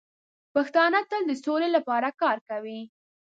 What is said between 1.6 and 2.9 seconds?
لپاره کار کوي.